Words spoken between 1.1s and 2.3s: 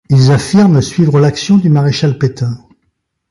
l'action du maréchal